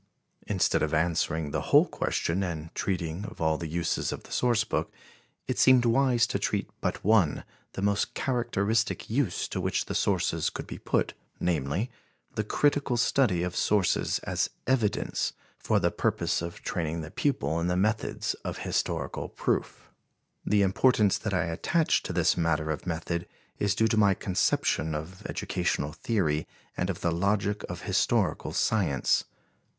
[0.47, 4.63] Instead of answering the whole question and treating of all the uses of the source
[4.63, 4.91] book,
[5.47, 7.43] it seemed wise to treat but one,
[7.73, 11.91] the most characteristic use to which the sources could be put, namely,
[12.33, 17.67] the critical study of sources as evidence, for the purpose of training the pupil in
[17.67, 19.91] the methods of historical proof.
[20.43, 23.27] The importance that I attach to this matter of method
[23.59, 29.25] is due to my conception of educational theory and of the logic of historical science.